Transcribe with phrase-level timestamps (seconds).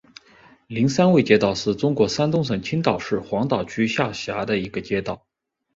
[0.65, 5.27] 灵山卫街道是中国山东省青岛市黄岛区下辖的一个街道。